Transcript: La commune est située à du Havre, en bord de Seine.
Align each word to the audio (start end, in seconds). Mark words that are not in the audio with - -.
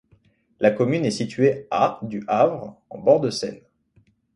La 0.59 0.71
commune 0.71 1.05
est 1.05 1.11
située 1.11 1.67
à 1.69 1.99
du 2.01 2.23
Havre, 2.27 2.75
en 2.89 2.97
bord 2.97 3.19
de 3.21 3.29
Seine. 3.29 3.61